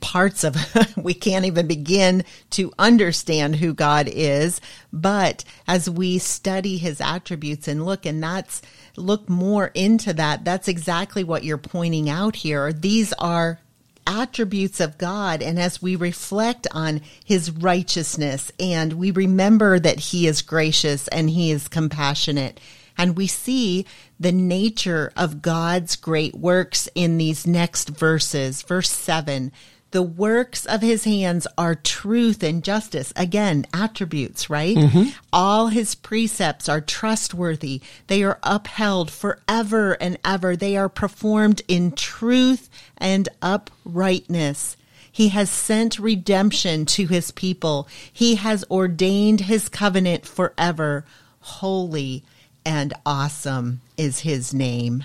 parts 0.01 0.43
of 0.43 0.55
we 0.98 1.13
can't 1.13 1.46
even 1.46 1.67
begin 1.67 2.24
to 2.51 2.72
understand 2.79 3.55
who 3.55 3.74
God 3.74 4.08
is 4.08 4.62
but 4.91 5.43
as 5.67 5.89
we 5.89 6.20
study 6.20 6.77
his 6.77 7.01
attributes 7.01 7.67
and 7.67 7.84
look 7.84 8.05
and 8.05 8.22
that's 8.22 8.62
look 8.98 9.27
more 9.27 9.72
into 9.74 10.13
that 10.13 10.46
that's 10.46 10.67
exactly 10.67 11.24
what 11.24 11.43
you're 11.43 11.58
pointing 11.58 12.08
out 12.08 12.36
here 12.36 12.72
these 12.72 13.13
are 13.13 13.60
attributes 14.05 14.79
of 14.79 14.98
God 14.98 15.41
and 15.41 15.60
as 15.60 15.81
we 15.81 15.95
reflect 15.95 16.67
on 16.72 17.01
his 17.24 17.51
righteousness 17.51 18.51
and 18.60 18.93
we 18.93 19.12
remember 19.12 19.79
that 19.79 20.00
he 20.00 20.27
is 20.27 20.41
gracious 20.41 21.07
and 21.10 21.29
he 21.29 21.51
is 21.51 21.67
compassionate 21.67 22.60
and 22.98 23.17
we 23.17 23.27
see 23.27 23.86
the 24.19 24.31
nature 24.31 25.12
of 25.17 25.41
God's 25.41 25.95
great 25.95 26.36
works 26.36 26.88
in 26.95 27.17
these 27.17 27.48
next 27.48 27.89
verses. 27.89 28.62
Verse 28.62 28.91
7 28.91 29.51
the 29.93 30.01
works 30.01 30.65
of 30.65 30.81
his 30.81 31.03
hands 31.03 31.45
are 31.55 31.75
truth 31.75 32.41
and 32.41 32.63
justice. 32.63 33.13
Again, 33.15 33.63
attributes, 33.71 34.50
right? 34.50 34.75
Mm-hmm. 34.75 35.09
All 35.31 35.67
his 35.67 35.93
precepts 35.93 36.67
are 36.67 36.81
trustworthy. 36.81 37.79
They 38.07 38.23
are 38.23 38.39
upheld 38.41 39.12
forever 39.12 39.93
and 40.01 40.17
ever. 40.25 40.55
They 40.55 40.75
are 40.75 40.89
performed 40.89 41.62
in 41.67 41.91
truth 41.91 42.71
and 42.97 43.29
uprightness. 43.43 44.77
He 45.12 45.29
has 45.29 45.51
sent 45.51 46.00
redemption 46.00 46.88
to 46.88 47.05
his 47.05 47.29
people. 47.29 47.88
He 48.12 48.33
has 48.35 48.65
ordained 48.71 49.41
his 49.41 49.69
covenant 49.69 50.25
forever. 50.25 51.05
Holy 51.39 52.23
and 52.65 52.95
awesome 53.05 53.81
is 53.95 54.21
his 54.21 54.55
name. 54.55 55.03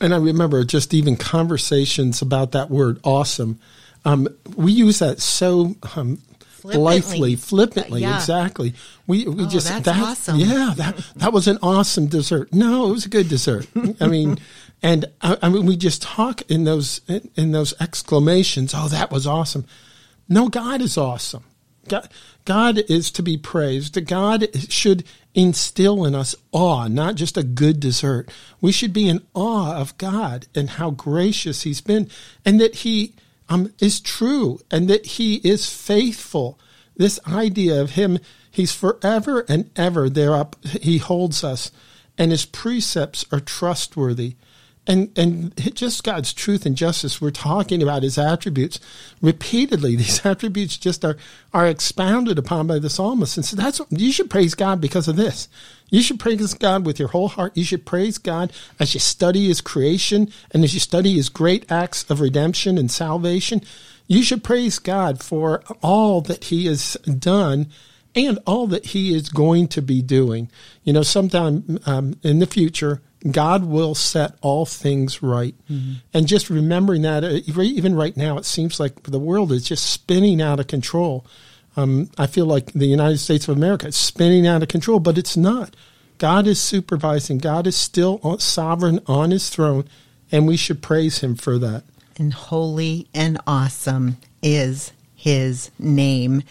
And 0.00 0.14
I 0.14 0.16
remember 0.16 0.64
just 0.64 0.94
even 0.94 1.18
conversations 1.18 2.22
about 2.22 2.52
that 2.52 2.70
word 2.70 3.00
awesome. 3.04 3.60
Um, 4.04 4.28
we 4.56 4.72
use 4.72 4.98
that 5.00 5.20
so 5.20 5.76
um, 5.96 6.20
blithely, 6.62 7.36
flippantly, 7.36 8.02
yeah. 8.02 8.16
exactly. 8.16 8.74
We 9.06 9.26
we 9.26 9.44
oh, 9.44 9.48
just 9.48 9.68
that's 9.68 9.84
that 9.84 10.02
awesome. 10.02 10.38
yeah 10.38 10.72
that 10.76 10.96
that 11.16 11.32
was 11.32 11.48
an 11.48 11.58
awesome 11.62 12.06
dessert. 12.06 12.52
No, 12.52 12.88
it 12.88 12.92
was 12.92 13.06
a 13.06 13.10
good 13.10 13.28
dessert. 13.28 13.66
I 14.00 14.06
mean, 14.06 14.38
and 14.82 15.06
I, 15.20 15.36
I, 15.42 15.48
mean 15.48 15.66
we 15.66 15.76
just 15.76 16.02
talk 16.02 16.42
in 16.50 16.64
those 16.64 17.00
in, 17.08 17.30
in 17.36 17.52
those 17.52 17.74
exclamations. 17.80 18.72
Oh, 18.74 18.88
that 18.88 19.10
was 19.10 19.26
awesome. 19.26 19.66
No, 20.28 20.48
God 20.48 20.80
is 20.80 20.96
awesome. 20.96 21.44
God, 21.88 22.08
God 22.44 22.78
is 22.88 23.10
to 23.12 23.22
be 23.22 23.36
praised. 23.36 24.04
God 24.06 24.46
should 24.70 25.04
instill 25.34 26.04
in 26.04 26.14
us 26.14 26.34
awe, 26.52 26.88
not 26.88 27.14
just 27.14 27.36
a 27.36 27.42
good 27.42 27.80
dessert. 27.80 28.30
We 28.60 28.72
should 28.72 28.92
be 28.92 29.08
in 29.08 29.26
awe 29.34 29.74
of 29.76 29.96
God 29.98 30.46
and 30.54 30.70
how 30.70 30.90
gracious 30.90 31.62
He's 31.62 31.80
been, 31.80 32.08
and 32.44 32.60
that 32.60 32.76
He 32.76 33.14
um, 33.50 33.72
is 33.80 34.00
true, 34.00 34.60
and 34.70 34.88
that 34.88 35.04
He 35.04 35.36
is 35.36 35.68
faithful. 35.68 36.58
This 36.96 37.20
idea 37.26 37.80
of 37.80 37.90
Him, 37.90 38.18
He's 38.50 38.72
forever 38.72 39.44
and 39.48 39.70
ever 39.76 40.08
there 40.08 40.34
up. 40.34 40.56
He 40.64 40.98
holds 40.98 41.44
us, 41.44 41.70
and 42.16 42.30
His 42.30 42.46
precepts 42.46 43.24
are 43.30 43.40
trustworthy 43.40 44.36
and 44.90 45.16
and 45.16 45.74
just 45.74 46.02
God's 46.02 46.32
truth 46.32 46.66
and 46.66 46.76
justice. 46.76 47.20
We're 47.20 47.30
talking 47.30 47.82
about 47.82 48.02
His 48.02 48.18
attributes 48.18 48.80
repeatedly. 49.22 49.94
These 49.96 50.26
attributes 50.26 50.76
just 50.76 51.04
are 51.04 51.16
are 51.54 51.66
expounded 51.66 52.38
upon 52.38 52.66
by 52.66 52.80
the 52.80 52.90
psalmist, 52.90 53.36
and 53.36 53.46
so 53.46 53.56
that's 53.56 53.78
what, 53.78 53.92
you 53.92 54.12
should 54.12 54.28
praise 54.28 54.54
God 54.54 54.80
because 54.80 55.06
of 55.06 55.16
this. 55.16 55.48
You 55.90 56.02
should 56.02 56.20
praise 56.20 56.54
God 56.54 56.84
with 56.84 56.98
your 56.98 57.08
whole 57.08 57.28
heart. 57.28 57.56
You 57.56 57.64
should 57.64 57.86
praise 57.86 58.18
God 58.18 58.52
as 58.78 58.92
you 58.94 59.00
study 59.00 59.46
His 59.46 59.60
creation 59.60 60.30
and 60.50 60.64
as 60.64 60.74
you 60.74 60.80
study 60.80 61.14
His 61.14 61.28
great 61.28 61.70
acts 61.70 62.08
of 62.10 62.20
redemption 62.20 62.76
and 62.76 62.90
salvation. 62.90 63.62
You 64.08 64.24
should 64.24 64.42
praise 64.42 64.80
God 64.80 65.22
for 65.22 65.62
all 65.82 66.20
that 66.22 66.44
He 66.44 66.66
has 66.66 66.94
done 67.18 67.68
and 68.14 68.40
all 68.44 68.66
that 68.66 68.86
He 68.86 69.14
is 69.14 69.28
going 69.28 69.68
to 69.68 69.82
be 69.82 70.02
doing. 70.02 70.50
You 70.82 70.92
know, 70.92 71.02
sometime 71.02 71.78
um, 71.86 72.18
in 72.24 72.40
the 72.40 72.46
future 72.46 73.00
God 73.28 73.64
will 73.64 73.94
set 73.94 74.36
all 74.40 74.64
things 74.64 75.22
right. 75.22 75.54
Mm-hmm. 75.70 75.94
And 76.14 76.26
just 76.26 76.48
remembering 76.48 77.02
that, 77.02 77.22
uh, 77.22 77.40
even 77.46 77.94
right 77.94 78.16
now, 78.16 78.38
it 78.38 78.46
seems 78.46 78.80
like 78.80 79.02
the 79.02 79.18
world 79.18 79.52
is 79.52 79.64
just 79.64 79.90
spinning 79.90 80.40
out 80.40 80.60
of 80.60 80.68
control. 80.68 81.26
Um, 81.76 82.10
I 82.16 82.26
feel 82.26 82.46
like 82.46 82.72
the 82.72 82.86
United 82.86 83.18
States 83.18 83.46
of 83.46 83.56
America 83.56 83.88
is 83.88 83.96
spinning 83.96 84.46
out 84.46 84.62
of 84.62 84.68
control, 84.68 85.00
but 85.00 85.18
it's 85.18 85.36
not. 85.36 85.76
God 86.18 86.46
is 86.46 86.60
supervising, 86.60 87.38
God 87.38 87.66
is 87.66 87.76
still 87.76 88.38
sovereign 88.38 89.00
on 89.06 89.30
his 89.30 89.48
throne, 89.48 89.84
and 90.30 90.46
we 90.46 90.56
should 90.56 90.82
praise 90.82 91.20
him 91.20 91.34
for 91.34 91.58
that. 91.58 91.84
And 92.16 92.34
holy 92.34 93.06
and 93.14 93.38
awesome 93.46 94.18
is 94.42 94.92
his 95.14 95.70
name. 95.78 96.42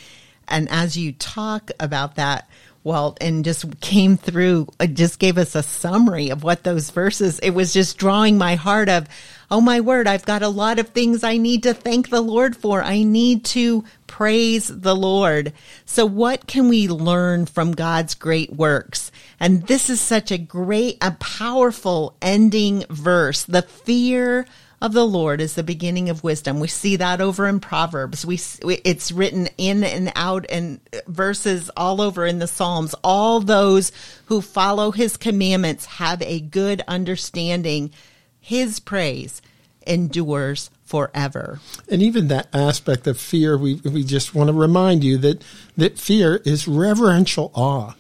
And 0.48 0.68
as 0.70 0.98
you 0.98 1.12
talk 1.14 1.70
about 1.80 2.16
that, 2.16 2.50
Walt 2.84 3.18
and 3.22 3.44
just 3.44 3.80
came 3.82 4.18
through, 4.18 4.68
uh, 4.80 4.88
just 4.88 5.20
gave 5.20 5.38
us 5.38 5.56
a 5.56 5.64
summary 5.64 6.30
of 6.30 6.44
what 6.44 6.64
those 6.64 6.90
verses, 6.90 7.40
it 7.40 7.52
was 7.52 7.74
just 7.74 7.98
drawing 7.98 8.38
my 8.38 8.56
heart 8.56 8.90
of, 8.90 9.08
oh 9.52 9.62
my 9.62 9.82
word, 9.82 10.08
I've 10.08 10.26
got 10.26 10.42
a 10.42 10.50
lot 10.50 10.80
of 10.80 10.90
things 10.90 11.24
I 11.24 11.38
need 11.38 11.64
to 11.64 11.74
thank 11.74 12.10
the 12.10 12.22
Lord 12.22 12.56
for. 12.56 12.82
I 12.82 13.04
need 13.04 13.46
to 13.46 13.84
praise 14.08 14.68
the 14.68 14.96
Lord. 14.96 15.54
So 15.86 16.06
what 16.06 16.48
can 16.48 16.70
we 16.70 16.88
learn 16.88 17.46
from 17.46 17.74
God's 17.74 18.16
great 18.16 18.54
works? 18.54 19.12
And 19.40 19.68
this 19.68 19.90
is 19.90 20.00
such 20.00 20.32
a 20.32 20.38
great, 20.38 20.98
a 21.02 21.12
powerful 21.12 22.16
ending 22.22 22.86
verse. 22.90 23.44
The 23.44 23.62
fear 23.64 24.46
of 24.82 24.94
the 24.94 25.06
Lord 25.06 25.42
is 25.42 25.56
the 25.56 25.64
beginning 25.64 26.10
of 26.10 26.24
wisdom. 26.24 26.60
We 26.60 26.68
see 26.68 26.96
that 26.98 27.22
over 27.22 27.48
in 27.48 27.60
Proverbs. 27.60 28.26
We 28.26 28.40
it's 28.64 29.12
written 29.12 29.50
in 29.58 29.84
and 29.84 30.12
out 30.16 30.46
and 30.50 30.80
verses 31.08 31.70
all 31.76 32.02
over 32.02 32.26
in 32.26 32.40
the 32.40 32.48
Psalms. 32.48 32.96
All 33.04 33.40
those 33.40 33.92
who 34.26 34.42
follow 34.42 34.92
his 34.92 35.18
commandments 35.18 35.86
have 35.86 36.22
a 36.22 36.40
good 36.40 36.82
understanding. 36.88 37.92
His 38.40 38.80
praise 38.80 39.42
endures 39.86 40.70
forever. 40.86 41.60
And 41.90 42.02
even 42.02 42.30
that 42.30 42.48
aspect 42.54 43.06
of 43.06 43.20
fear, 43.20 43.58
we 43.58 43.76
we 43.76 44.04
just 44.04 44.34
want 44.34 44.48
to 44.48 44.54
remind 44.54 45.04
you 45.04 45.18
that 45.18 45.44
that 45.76 46.00
fear 46.00 46.38
is 46.46 46.68
reverential 46.68 47.52
awe, 47.54 47.96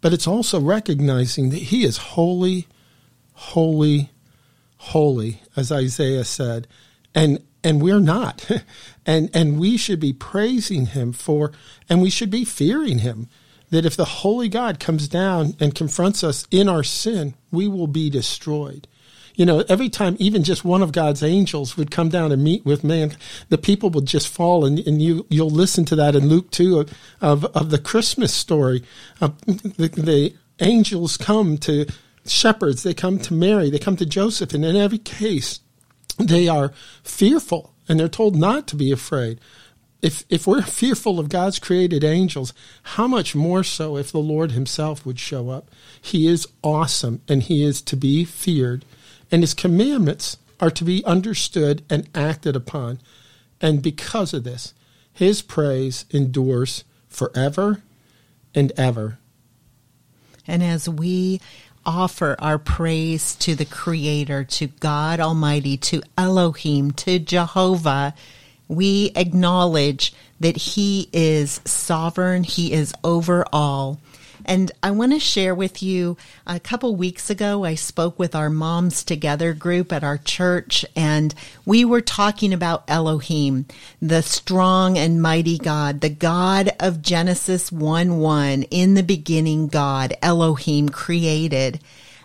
but 0.00 0.12
it's 0.12 0.26
also 0.26 0.60
recognizing 0.60 1.50
that 1.50 1.56
he 1.62 1.84
is 1.84 1.96
holy, 1.96 2.68
holy, 3.32 4.10
holy, 4.78 5.42
as 5.56 5.70
Isaiah 5.70 6.24
said, 6.24 6.66
and 7.14 7.42
and 7.64 7.82
we're 7.82 8.00
not, 8.00 8.48
and 9.06 9.30
and 9.34 9.58
we 9.58 9.76
should 9.76 10.00
be 10.00 10.12
praising 10.12 10.86
Him 10.86 11.12
for, 11.12 11.52
and 11.88 12.00
we 12.00 12.10
should 12.10 12.30
be 12.30 12.44
fearing 12.44 12.98
Him. 12.98 13.28
That 13.70 13.84
if 13.84 13.96
the 13.96 14.06
holy 14.06 14.48
God 14.48 14.80
comes 14.80 15.08
down 15.08 15.54
and 15.60 15.74
confronts 15.74 16.24
us 16.24 16.46
in 16.50 16.70
our 16.70 16.82
sin, 16.82 17.34
we 17.50 17.68
will 17.68 17.86
be 17.86 18.08
destroyed. 18.08 18.88
You 19.38 19.46
know, 19.46 19.62
every 19.68 19.88
time 19.88 20.16
even 20.18 20.42
just 20.42 20.64
one 20.64 20.82
of 20.82 20.90
God's 20.90 21.22
angels 21.22 21.76
would 21.76 21.92
come 21.92 22.08
down 22.08 22.32
and 22.32 22.42
meet 22.42 22.64
with 22.64 22.82
man, 22.82 23.16
the 23.50 23.56
people 23.56 23.88
would 23.90 24.06
just 24.06 24.26
fall. 24.26 24.64
And, 24.64 24.80
and 24.80 25.00
you, 25.00 25.26
you'll 25.28 25.48
listen 25.48 25.84
to 25.86 25.96
that 25.96 26.16
in 26.16 26.28
Luke 26.28 26.50
2 26.50 26.80
of, 26.80 26.94
of, 27.20 27.44
of 27.44 27.70
the 27.70 27.78
Christmas 27.78 28.34
story. 28.34 28.82
Uh, 29.20 29.28
the, 29.46 29.92
the 29.94 30.34
angels 30.58 31.16
come 31.16 31.56
to 31.58 31.86
shepherds, 32.30 32.82
they 32.82 32.94
come 32.94 33.18
to 33.20 33.34
Mary, 33.34 33.70
they 33.70 33.78
come 33.78 33.96
to 33.96 34.06
Joseph, 34.06 34.54
and 34.54 34.64
in 34.64 34.76
every 34.76 34.98
case, 34.98 35.60
they 36.18 36.48
are 36.48 36.72
fearful 37.02 37.74
and 37.88 37.98
they're 37.98 38.08
told 38.08 38.36
not 38.36 38.66
to 38.68 38.76
be 38.76 38.92
afraid. 38.92 39.40
If, 40.02 40.24
if 40.28 40.46
we're 40.46 40.62
fearful 40.80 41.18
of 41.18 41.28
God's 41.28 41.58
created 41.58 42.04
angels, 42.04 42.52
how 42.82 43.08
much 43.08 43.34
more 43.34 43.64
so 43.64 43.96
if 43.96 44.12
the 44.12 44.18
Lord 44.18 44.52
Himself 44.52 45.06
would 45.06 45.18
show 45.18 45.50
up? 45.50 45.70
He 46.00 46.26
is 46.26 46.46
awesome 46.62 47.22
and 47.28 47.42
He 47.42 47.64
is 47.64 47.80
to 47.82 47.96
be 47.96 48.24
feared, 48.24 48.84
and 49.30 49.42
His 49.42 49.54
commandments 49.54 50.36
are 50.60 50.70
to 50.70 50.84
be 50.84 51.04
understood 51.04 51.82
and 51.88 52.08
acted 52.14 52.54
upon. 52.54 53.00
And 53.60 53.82
because 53.82 54.34
of 54.34 54.44
this, 54.44 54.74
His 55.12 55.42
praise 55.42 56.04
endures 56.10 56.84
forever 57.08 57.82
and 58.54 58.72
ever. 58.76 59.18
And 60.46 60.62
as 60.62 60.88
we 60.88 61.40
offer 61.88 62.36
our 62.38 62.58
praise 62.58 63.34
to 63.36 63.54
the 63.54 63.64
Creator, 63.64 64.44
to 64.44 64.66
God 64.66 65.20
Almighty, 65.20 65.78
to 65.78 66.02
Elohim, 66.18 66.90
to 66.92 67.18
Jehovah, 67.18 68.14
we 68.68 69.10
acknowledge 69.16 70.12
that 70.38 70.58
He 70.58 71.08
is 71.14 71.62
sovereign, 71.64 72.44
He 72.44 72.74
is 72.74 72.92
over 73.02 73.46
all. 73.54 73.98
And 74.48 74.72
I 74.82 74.92
want 74.92 75.12
to 75.12 75.20
share 75.20 75.54
with 75.54 75.82
you 75.82 76.16
a 76.46 76.58
couple 76.58 76.96
weeks 76.96 77.28
ago, 77.28 77.66
I 77.66 77.74
spoke 77.74 78.18
with 78.18 78.34
our 78.34 78.48
Moms 78.48 79.04
Together 79.04 79.52
group 79.52 79.92
at 79.92 80.02
our 80.02 80.16
church, 80.16 80.86
and 80.96 81.34
we 81.66 81.84
were 81.84 82.00
talking 82.00 82.54
about 82.54 82.84
Elohim, 82.88 83.66
the 84.00 84.22
strong 84.22 84.96
and 84.96 85.20
mighty 85.20 85.58
God, 85.58 86.00
the 86.00 86.08
God 86.08 86.70
of 86.80 87.02
Genesis 87.02 87.70
1 87.70 88.20
1. 88.20 88.62
In 88.62 88.94
the 88.94 89.02
beginning, 89.02 89.68
God, 89.68 90.14
Elohim, 90.22 90.88
created. 90.88 91.80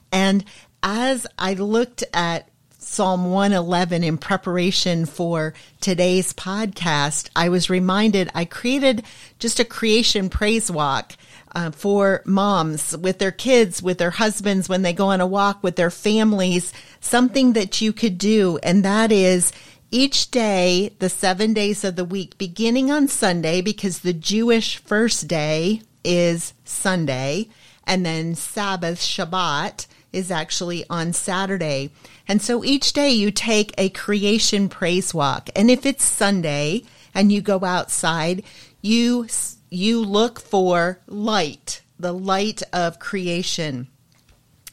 And 0.09 0.45
as 0.81 1.27
I 1.37 1.55
looked 1.55 2.05
at 2.13 2.47
Psalm 2.79 3.31
111 3.31 4.01
in 4.01 4.17
preparation 4.17 5.05
for 5.05 5.53
today's 5.81 6.33
podcast, 6.33 7.29
I 7.35 7.49
was 7.49 7.69
reminded 7.69 8.29
I 8.33 8.45
created 8.45 9.03
just 9.39 9.59
a 9.59 9.65
creation 9.65 10.29
praise 10.29 10.71
walk. 10.71 11.17
Uh, 11.55 11.69
for 11.69 12.23
moms 12.25 12.97
with 12.97 13.19
their 13.19 13.31
kids, 13.31 13.83
with 13.83 13.99
their 13.99 14.09
husbands, 14.09 14.67
when 14.67 14.81
they 14.81 14.91
go 14.91 15.09
on 15.09 15.21
a 15.21 15.27
walk 15.27 15.61
with 15.61 15.75
their 15.75 15.91
families, 15.91 16.73
something 16.99 17.53
that 17.53 17.79
you 17.79 17.93
could 17.93 18.17
do. 18.17 18.57
And 18.63 18.83
that 18.83 19.11
is 19.11 19.51
each 19.91 20.31
day, 20.31 20.95
the 20.97 21.09
seven 21.09 21.53
days 21.53 21.83
of 21.83 21.95
the 21.95 22.05
week, 22.05 22.39
beginning 22.39 22.89
on 22.89 23.07
Sunday, 23.07 23.61
because 23.61 23.99
the 23.99 24.13
Jewish 24.13 24.77
first 24.77 25.27
day 25.27 25.83
is 26.03 26.55
Sunday, 26.65 27.49
and 27.85 28.03
then 28.03 28.33
Sabbath, 28.33 28.99
Shabbat, 28.99 29.85
is 30.11 30.31
actually 30.31 30.83
on 30.89 31.13
Saturday. 31.13 31.91
And 32.27 32.41
so 32.41 32.63
each 32.63 32.93
day 32.93 33.11
you 33.11 33.29
take 33.29 33.73
a 33.77 33.89
creation 33.89 34.69
praise 34.69 35.13
walk. 35.13 35.49
And 35.55 35.69
if 35.69 35.85
it's 35.85 36.03
Sunday 36.03 36.81
and 37.13 37.31
you 37.31 37.41
go 37.41 37.63
outside, 37.63 38.43
you 38.81 39.27
you 39.73 40.01
look 40.01 40.39
for 40.39 40.99
light, 41.07 41.81
the 41.97 42.13
light 42.13 42.61
of 42.71 42.99
creation. 42.99 43.87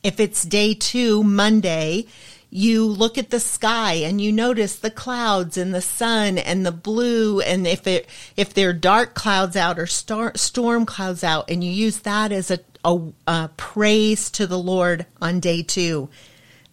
If 0.02 0.20
it's 0.20 0.44
day 0.44 0.74
2, 0.74 1.24
Monday, 1.24 2.06
you 2.50 2.84
look 2.86 3.16
at 3.16 3.30
the 3.30 3.40
sky 3.40 3.94
and 3.94 4.20
you 4.20 4.32
notice 4.32 4.76
the 4.76 4.90
clouds 4.90 5.56
and 5.56 5.74
the 5.74 5.80
sun 5.80 6.36
and 6.36 6.66
the 6.66 6.72
blue 6.72 7.40
and 7.40 7.66
if 7.66 7.86
it 7.86 8.08
if 8.36 8.52
there 8.52 8.70
are 8.70 8.74
dark 8.74 9.14
clouds 9.14 9.56
out 9.56 9.78
or 9.78 9.86
star, 9.86 10.32
storm 10.34 10.84
clouds 10.84 11.22
out 11.22 11.48
and 11.48 11.62
you 11.62 11.70
use 11.70 12.00
that 12.00 12.32
as 12.32 12.50
a 12.50 12.58
a, 12.84 12.98
a 13.26 13.50
praise 13.56 14.30
to 14.30 14.46
the 14.46 14.58
Lord 14.58 15.06
on 15.20 15.38
day 15.38 15.62
two. 15.62 16.08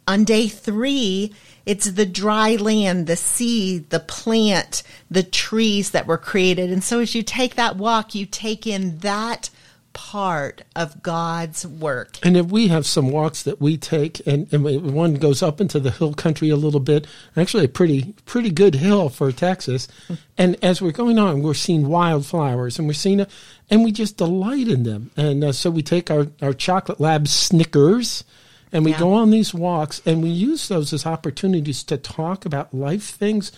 On 0.08 0.24
day 0.24 0.48
three, 0.48 1.34
it's 1.68 1.92
the 1.92 2.06
dry 2.06 2.56
land, 2.56 3.08
the 3.08 3.18
sea, 3.18 3.80
the 3.80 4.00
plant, 4.00 4.84
the 5.12 5.22
trees 5.22 5.92
that 5.92 6.08
were 6.08 6.18
created. 6.18 6.72
And 6.72 6.82
so 6.82 7.02
as 7.02 7.14
you 7.14 7.22
take 7.22 7.56
that 7.56 7.76
walk, 7.76 8.16
you 8.16 8.26
take 8.26 8.66
in 8.66 9.00
that 9.00 9.50
part 9.92 10.62
of 10.78 11.04
God's 11.04 11.68
work. 11.68 12.20
And 12.24 12.38
if 12.38 12.46
we 12.46 12.70
have 12.70 12.86
some 12.86 13.10
walks 13.10 13.44
that 13.44 13.60
we 13.60 13.76
take, 13.78 14.26
and, 14.26 14.48
and 14.54 14.94
one 14.94 15.16
goes 15.16 15.44
up 15.44 15.60
into 15.60 15.80
the 15.82 15.92
hill 15.92 16.14
country 16.14 16.50
a 16.50 16.56
little 16.56 16.80
bit, 16.80 17.06
actually 17.36 17.66
a 17.66 17.70
pretty 17.70 18.14
pretty 18.26 18.50
good 18.50 18.76
hill 18.76 19.10
for 19.10 19.32
Texas. 19.32 19.88
And 20.40 20.56
as 20.64 20.84
we're 20.84 20.92
going 20.92 21.18
on, 21.18 21.42
we're 21.42 21.56
seeing 21.56 21.88
wildflowers, 21.88 22.78
and 22.78 22.88
we're 22.88 22.94
seeing, 22.94 23.22
a, 23.22 23.28
and 23.72 23.84
we 23.84 23.92
just 23.92 24.18
delight 24.18 24.68
in 24.68 24.84
them. 24.84 25.10
And 25.18 25.44
uh, 25.44 25.52
so 25.52 25.72
we 25.72 25.82
take 25.82 26.12
our 26.12 26.28
our 26.44 26.54
chocolate 26.54 27.00
lab 27.00 27.28
Snickers. 27.28 28.24
And 28.72 28.84
we 28.84 28.92
yeah. 28.92 29.00
go 29.00 29.14
on 29.14 29.30
these 29.30 29.54
walks 29.54 30.02
and 30.06 30.22
we 30.22 30.30
use 30.30 30.68
those 30.68 30.92
as 30.94 31.06
opportunities 31.06 31.84
to 31.86 31.98
talk 31.98 32.46
about 32.46 32.74
life 32.74 33.04
things, 33.04 33.52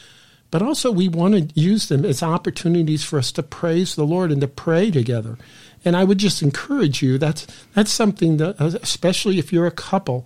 but 0.52 0.62
also 0.62 0.92
we 0.92 1.08
want 1.08 1.34
to 1.34 1.60
use 1.60 1.88
them 1.90 2.06
as 2.06 2.22
opportunities 2.22 3.04
for 3.04 3.18
us 3.20 3.32
to 3.34 3.44
praise 3.44 3.96
the 3.96 4.06
Lord 4.06 4.32
and 4.32 4.42
to 4.42 4.48
pray 4.48 4.92
together. 4.92 5.38
And 5.84 5.96
I 5.96 6.04
would 6.04 6.18
just 6.18 6.42
encourage 6.42 7.02
you. 7.02 7.18
That's 7.18 7.48
that's 7.74 7.92
something 7.92 8.38
that, 8.38 8.60
uh, 8.60 8.78
especially 8.82 9.40
if 9.40 9.54
you're 9.54 9.68
a 9.68 9.72
couple, 9.72 10.26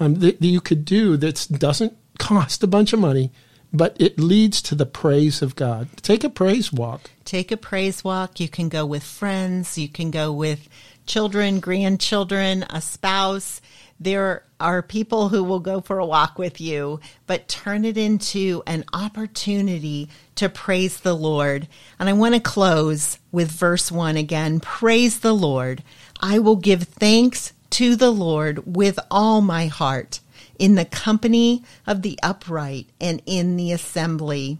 um, 0.00 0.14
that, 0.16 0.40
that 0.40 0.46
you 0.46 0.60
could 0.60 0.84
do 0.84 1.16
that 1.18 1.46
doesn't 1.50 1.96
cost 2.18 2.62
a 2.62 2.66
bunch 2.66 2.92
of 2.92 3.00
money, 3.00 3.30
but 3.72 3.96
it 4.00 4.18
leads 4.18 4.62
to 4.62 4.74
the 4.74 4.86
praise 4.86 5.42
of 5.42 5.56
God. 5.56 5.88
Take 6.02 6.24
a 6.24 6.30
praise 6.30 6.72
walk. 6.72 7.10
Take 7.24 7.52
a 7.52 7.56
praise 7.56 8.02
walk. 8.02 8.40
You 8.40 8.48
can 8.48 8.68
go 8.68 8.86
with 8.86 9.02
friends. 9.02 9.76
You 9.76 9.88
can 9.88 10.10
go 10.10 10.32
with 10.32 10.68
children, 11.06 11.60
grandchildren, 11.60 12.64
a 12.70 12.80
spouse. 12.80 13.60
There 14.04 14.44
are 14.60 14.82
people 14.82 15.30
who 15.30 15.42
will 15.42 15.60
go 15.60 15.80
for 15.80 15.98
a 15.98 16.04
walk 16.04 16.38
with 16.38 16.60
you, 16.60 17.00
but 17.26 17.48
turn 17.48 17.86
it 17.86 17.96
into 17.96 18.62
an 18.66 18.84
opportunity 18.92 20.10
to 20.34 20.50
praise 20.50 21.00
the 21.00 21.16
Lord. 21.16 21.68
And 21.98 22.06
I 22.10 22.12
want 22.12 22.34
to 22.34 22.40
close 22.40 23.18
with 23.32 23.50
verse 23.50 23.90
1 23.90 24.18
again. 24.18 24.60
Praise 24.60 25.20
the 25.20 25.32
Lord. 25.32 25.82
I 26.20 26.38
will 26.38 26.56
give 26.56 26.82
thanks 26.82 27.54
to 27.70 27.96
the 27.96 28.10
Lord 28.10 28.76
with 28.76 28.98
all 29.10 29.40
my 29.40 29.68
heart 29.68 30.20
in 30.58 30.74
the 30.74 30.84
company 30.84 31.64
of 31.86 32.02
the 32.02 32.18
upright 32.22 32.88
and 33.00 33.22
in 33.24 33.56
the 33.56 33.72
assembly. 33.72 34.58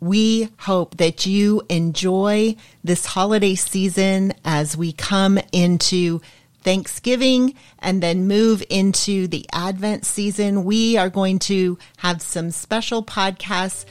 We 0.00 0.48
hope 0.60 0.96
that 0.96 1.26
you 1.26 1.60
enjoy 1.68 2.56
this 2.82 3.04
holiday 3.04 3.54
season 3.54 4.32
as 4.46 4.78
we 4.78 4.92
come 4.92 5.38
into 5.52 6.22
Thanksgiving 6.62 7.54
and 7.78 8.02
then 8.02 8.26
move 8.26 8.62
into 8.68 9.26
the 9.26 9.46
Advent 9.52 10.04
season. 10.04 10.64
We 10.64 10.96
are 10.96 11.10
going 11.10 11.38
to 11.40 11.78
have 11.98 12.20
some 12.20 12.50
special 12.50 13.02
podcasts, 13.04 13.84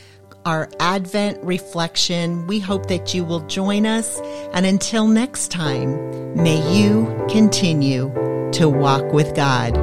our 0.46 0.70
Advent 0.80 1.44
reflection. 1.44 2.48
We 2.48 2.60
hope 2.60 2.88
that 2.88 3.14
you 3.14 3.24
will 3.24 3.46
join 3.48 3.86
us. 3.86 4.20
And 4.54 4.66
until 4.66 5.08
next 5.08 5.50
time, 5.52 6.36
may 6.36 6.62
you 6.78 7.26
continue 7.30 8.12
to 8.54 8.70
walk 8.70 9.12
with 9.12 9.36
God. 9.36 9.76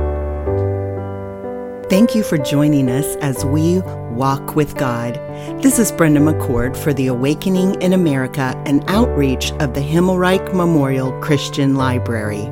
Thank 1.90 2.14
you 2.14 2.22
for 2.22 2.38
joining 2.38 2.88
us 2.88 3.16
as 3.16 3.44
we 3.44 3.80
walk 4.10 4.56
with 4.56 4.74
God. 4.76 5.14
This 5.62 5.78
is 5.78 5.92
Brenda 5.92 6.20
McCord 6.20 6.76
for 6.76 6.94
the 6.94 7.08
Awakening 7.08 7.80
in 7.82 7.92
America, 7.92 8.54
an 8.64 8.82
outreach 8.88 9.52
of 9.60 9.74
the 9.74 9.80
Himmelreich 9.80 10.54
Memorial 10.54 11.12
Christian 11.20 11.74
Library. 11.74 12.50